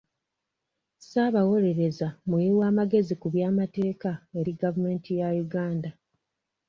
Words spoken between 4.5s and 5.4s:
gavumenti ya